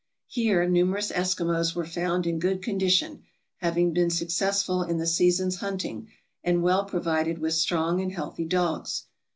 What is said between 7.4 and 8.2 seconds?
strong and